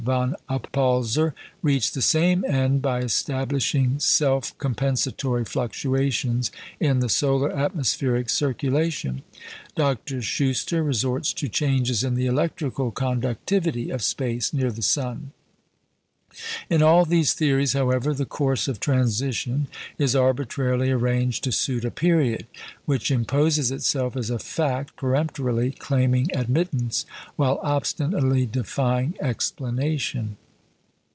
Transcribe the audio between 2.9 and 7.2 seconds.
establishing self compensatory fluctuations in the